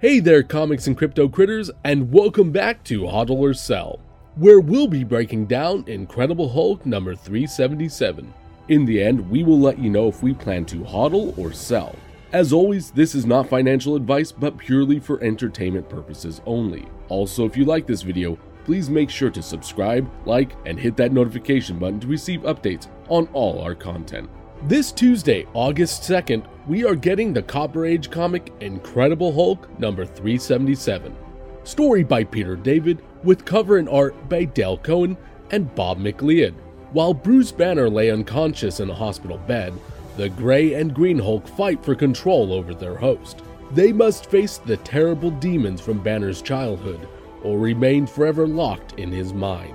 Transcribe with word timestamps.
Hey 0.00 0.20
there, 0.20 0.44
comics 0.44 0.86
and 0.86 0.96
crypto 0.96 1.28
critters, 1.28 1.72
and 1.82 2.12
welcome 2.12 2.52
back 2.52 2.84
to 2.84 3.00
HODL 3.00 3.32
or 3.32 3.52
Sell, 3.52 3.98
where 4.36 4.60
we'll 4.60 4.86
be 4.86 5.02
breaking 5.02 5.46
down 5.46 5.82
Incredible 5.88 6.48
Hulk 6.48 6.86
number 6.86 7.16
377. 7.16 8.32
In 8.68 8.84
the 8.84 9.02
end, 9.02 9.28
we 9.28 9.42
will 9.42 9.58
let 9.58 9.76
you 9.76 9.90
know 9.90 10.06
if 10.06 10.22
we 10.22 10.34
plan 10.34 10.64
to 10.66 10.84
HODL 10.84 11.36
or 11.36 11.52
sell. 11.52 11.96
As 12.32 12.52
always, 12.52 12.92
this 12.92 13.16
is 13.16 13.26
not 13.26 13.48
financial 13.48 13.96
advice, 13.96 14.30
but 14.30 14.56
purely 14.56 15.00
for 15.00 15.20
entertainment 15.20 15.88
purposes 15.88 16.42
only. 16.46 16.86
Also, 17.08 17.44
if 17.44 17.56
you 17.56 17.64
like 17.64 17.84
this 17.84 18.02
video, 18.02 18.38
please 18.64 18.88
make 18.88 19.10
sure 19.10 19.30
to 19.30 19.42
subscribe, 19.42 20.08
like, 20.24 20.52
and 20.64 20.78
hit 20.78 20.96
that 20.98 21.10
notification 21.10 21.76
button 21.76 21.98
to 21.98 22.06
receive 22.06 22.42
updates 22.42 22.86
on 23.08 23.26
all 23.32 23.60
our 23.62 23.74
content. 23.74 24.30
This 24.62 24.92
Tuesday, 24.92 25.44
August 25.54 26.02
2nd, 26.02 26.46
we 26.68 26.84
are 26.84 26.94
getting 26.94 27.32
the 27.32 27.42
Copper 27.42 27.86
Age 27.86 28.10
comic 28.10 28.52
Incredible 28.60 29.32
Hulk 29.32 29.80
number 29.80 30.04
377. 30.04 31.16
Story 31.64 32.04
by 32.04 32.22
Peter 32.22 32.56
David, 32.56 33.00
with 33.24 33.46
cover 33.46 33.78
and 33.78 33.88
art 33.88 34.28
by 34.28 34.44
Dale 34.44 34.76
Keown 34.76 35.16
and 35.50 35.74
Bob 35.74 35.98
McLeod. 35.98 36.52
While 36.92 37.14
Bruce 37.14 37.52
Banner 37.52 37.88
lay 37.88 38.10
unconscious 38.10 38.80
in 38.80 38.90
a 38.90 38.94
hospital 38.94 39.38
bed, 39.38 39.72
the 40.18 40.28
Grey 40.28 40.74
and 40.74 40.94
Green 40.94 41.18
Hulk 41.18 41.48
fight 41.48 41.82
for 41.82 41.94
control 41.94 42.52
over 42.52 42.74
their 42.74 42.96
host. 42.96 43.40
They 43.72 43.90
must 43.90 44.30
face 44.30 44.58
the 44.58 44.76
terrible 44.76 45.30
demons 45.30 45.80
from 45.80 46.02
Banner's 46.02 46.42
childhood, 46.42 47.08
or 47.42 47.58
remain 47.58 48.06
forever 48.06 48.46
locked 48.46 48.98
in 48.98 49.10
his 49.10 49.32
mind. 49.32 49.74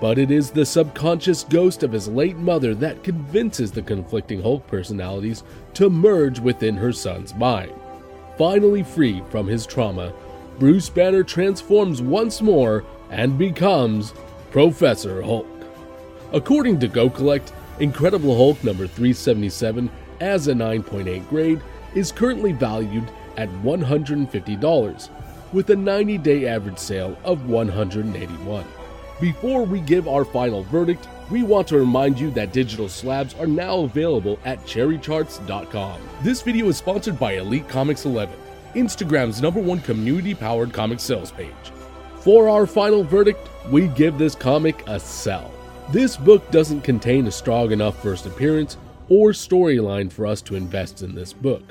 But 0.00 0.18
it 0.18 0.30
is 0.30 0.50
the 0.50 0.64
subconscious 0.64 1.44
ghost 1.44 1.82
of 1.82 1.92
his 1.92 2.08
late 2.08 2.36
mother 2.36 2.74
that 2.76 3.02
convinces 3.04 3.70
the 3.70 3.82
conflicting 3.82 4.40
Hulk 4.40 4.66
personalities 4.66 5.44
to 5.74 5.90
merge 5.90 6.40
within 6.40 6.76
her 6.76 6.92
son's 6.92 7.34
mind. 7.34 7.72
Finally 8.38 8.82
free 8.82 9.22
from 9.28 9.46
his 9.46 9.66
trauma, 9.66 10.12
Bruce 10.58 10.88
Banner 10.88 11.22
transforms 11.22 12.00
once 12.00 12.40
more 12.40 12.84
and 13.10 13.38
becomes 13.38 14.14
Professor 14.50 15.20
Hulk. 15.20 15.46
According 16.32 16.80
to 16.80 16.88
GoCollect, 16.88 17.52
Incredible 17.80 18.36
Hulk 18.36 18.62
number 18.62 18.86
377 18.86 19.90
as 20.20 20.48
a 20.48 20.52
9.8 20.52 21.28
grade 21.30 21.62
is 21.94 22.12
currently 22.12 22.52
valued 22.52 23.10
at 23.38 23.48
$150 23.62 25.08
with 25.52 25.70
a 25.70 25.74
90-day 25.74 26.46
average 26.46 26.78
sale 26.78 27.16
of 27.24 27.48
181. 27.48 28.64
Before 29.20 29.66
we 29.66 29.80
give 29.80 30.08
our 30.08 30.24
final 30.24 30.62
verdict, 30.62 31.06
we 31.30 31.42
want 31.42 31.68
to 31.68 31.78
remind 31.78 32.18
you 32.18 32.30
that 32.30 32.54
digital 32.54 32.88
slabs 32.88 33.34
are 33.34 33.46
now 33.46 33.80
available 33.80 34.38
at 34.46 34.64
cherrycharts.com. 34.64 36.00
This 36.22 36.40
video 36.40 36.68
is 36.68 36.78
sponsored 36.78 37.18
by 37.18 37.34
Elite 37.34 37.68
Comics 37.68 38.06
11, 38.06 38.34
Instagram's 38.74 39.42
number 39.42 39.60
one 39.60 39.80
community 39.80 40.34
powered 40.34 40.72
comic 40.72 41.00
sales 41.00 41.30
page. 41.30 41.52
For 42.20 42.48
our 42.48 42.66
final 42.66 43.04
verdict, 43.04 43.46
we 43.70 43.88
give 43.88 44.16
this 44.16 44.34
comic 44.34 44.88
a 44.88 44.98
sell. 44.98 45.52
This 45.90 46.16
book 46.16 46.50
doesn't 46.50 46.80
contain 46.80 47.26
a 47.26 47.30
strong 47.30 47.72
enough 47.72 48.02
first 48.02 48.24
appearance 48.24 48.78
or 49.10 49.32
storyline 49.32 50.10
for 50.10 50.26
us 50.26 50.40
to 50.42 50.54
invest 50.54 51.02
in 51.02 51.14
this 51.14 51.34
book. 51.34 51.62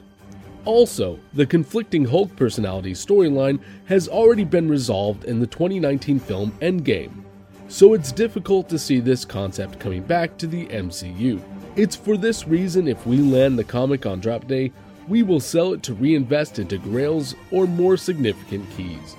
Also, 0.65 1.17
the 1.33 1.47
conflicting 1.47 2.05
Hulk 2.05 2.35
personality 2.35 2.91
storyline 2.91 3.59
has 3.85 4.07
already 4.07 4.43
been 4.43 4.69
resolved 4.69 5.23
in 5.23 5.39
the 5.39 5.47
2019 5.47 6.19
film 6.19 6.51
Endgame 6.61 7.23
so 7.69 7.93
it's 7.93 8.11
difficult 8.11 8.67
to 8.67 8.79
see 8.79 8.99
this 8.99 9.23
concept 9.23 9.79
coming 9.79 10.01
back 10.01 10.37
to 10.37 10.47
the 10.47 10.65
MCU. 10.67 11.39
It's 11.75 11.95
for 11.95 12.17
this 12.17 12.47
reason 12.47 12.87
if 12.87 13.05
we 13.05 13.17
land 13.17 13.57
the 13.57 13.63
comic 13.63 14.05
on 14.07 14.19
drop 14.19 14.47
day, 14.47 14.71
we 15.07 15.23
will 15.23 15.39
sell 15.39 15.73
it 15.73 15.83
to 15.83 15.93
reinvest 15.93 16.59
into 16.59 16.79
grails 16.79 17.35
or 17.51 17.67
more 17.67 17.95
significant 17.95 18.69
keys. 18.75 19.15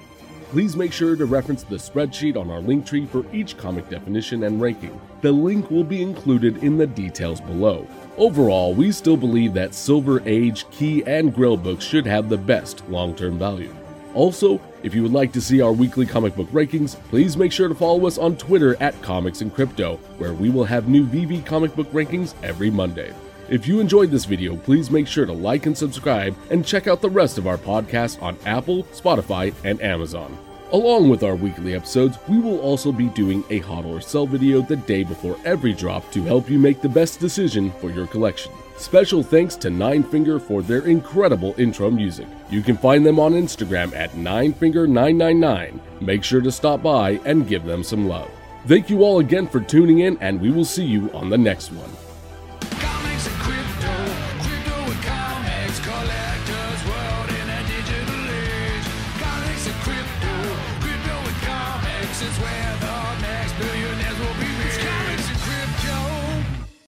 Please 0.51 0.75
make 0.75 0.93
sure 0.93 1.15
to 1.15 1.27
reference 1.27 1.63
the 1.63 1.77
spreadsheet 1.77 2.37
on 2.37 2.51
our 2.51 2.61
link 2.61 2.85
tree 2.85 3.07
for 3.07 3.25
each 3.33 3.57
comic 3.57 3.89
definition 3.89 4.43
and 4.43 4.61
ranking. 4.61 5.01
The 5.21 5.31
link 5.31 5.71
will 5.71 5.85
be 5.85 6.03
included 6.03 6.65
in 6.65 6.77
the 6.77 6.89
details 6.89 7.41
below. 7.41 7.87
Overall, 8.19 8.75
we 8.75 8.91
still 8.91 9.17
believe 9.17 9.55
that 9.55 9.75
Silver 9.75 10.21
Age, 10.27 10.69
Key, 10.73 11.05
and 11.05 11.33
Grail 11.33 11.57
books 11.57 11.85
should 11.85 12.05
have 12.05 12.29
the 12.29 12.37
best 12.37 12.83
long 12.89 13.15
term 13.15 13.39
value. 13.39 13.73
Also, 14.13 14.61
if 14.83 14.95
you 14.95 15.03
would 15.03 15.13
like 15.13 15.33
to 15.33 15.41
see 15.41 15.61
our 15.61 15.73
weekly 15.73 16.07
comic 16.07 16.35
book 16.35 16.49
rankings, 16.51 16.97
please 17.09 17.37
make 17.37 17.53
sure 17.53 17.69
to 17.69 17.75
follow 17.75 18.07
us 18.07 18.19
on 18.19 18.37
Twitter 18.37 18.77
at 18.81 19.01
Comics 19.03 19.41
and 19.41 19.55
Crypto, 19.55 19.97
where 20.19 20.33
we 20.33 20.51
will 20.51 20.65
have 20.65 20.89
new 20.89 21.05
VeVe 21.05 21.45
comic 21.45 21.75
book 21.77 21.91
rankings 21.93 22.35
every 22.43 22.71
Monday. 22.71 23.15
If 23.49 23.67
you 23.67 23.81
enjoyed 23.81 24.11
this 24.11 24.25
video, 24.25 24.57
please 24.57 24.91
make 24.91 25.09
sure 25.09 25.27
to 25.27 25.33
like 25.33 25.67
and 25.67 25.77
subscribe 25.77 26.37
and 26.51 26.65
check 26.65 26.87
out 26.87 27.01
the 27.01 27.11
rest 27.11 27.37
of 27.37 27.47
our 27.47 27.59
podcasts 27.59 28.23
on 28.23 28.39
Apple, 28.47 28.85
Spotify, 28.85 29.53
and 29.65 29.83
Amazon. 29.83 30.39
Along 30.73 31.09
with 31.09 31.25
our 31.25 31.35
weekly 31.35 31.75
episodes, 31.75 32.17
we 32.29 32.39
will 32.39 32.61
also 32.61 32.93
be 32.93 33.09
doing 33.09 33.43
a 33.51 33.61
HODL 33.61 33.87
or 33.87 34.01
sell 34.01 34.25
video 34.25 34.63
the 34.63 34.77
day 34.77 35.03
before 35.03 35.37
every 35.45 35.73
drop 35.73 36.13
to 36.13 36.23
help 36.23 36.49
you 36.49 36.61
make 36.61 36.81
the 36.81 36.89
best 36.89 37.19
decision 37.19 37.73
for 37.81 37.91
your 37.91 38.07
collection. 38.07 38.53
Special 38.81 39.23
thanks 39.23 39.57
to 39.57 39.69
Ninefinger 39.69 40.41
for 40.41 40.63
their 40.63 40.87
incredible 40.87 41.55
intro 41.59 41.91
music. 41.91 42.27
You 42.49 42.63
can 42.63 42.79
find 42.79 43.05
them 43.05 43.21
on 43.21 43.35
Instagram 43.35 43.95
at 43.95 44.13
Ninefinger999. 44.13 45.79
Make 46.01 46.25
sure 46.25 46.41
to 46.41 46.51
stop 46.51 46.83
by 46.83 47.21
and 47.27 47.47
give 47.47 47.65
them 47.65 47.85
some 47.85 48.09
love. 48.09 48.31
Thank 48.67 48.89
you 48.89 49.05
all 49.05 49.19
again 49.19 49.47
for 49.47 49.61
tuning 49.61 49.99
in, 49.99 50.17
and 50.23 50.41
we 50.41 50.51
will 50.51 50.65
see 50.65 50.87
you 50.87 51.13
on 51.13 51.29
the 51.29 51.37
next 51.37 51.71
one. 51.73 52.10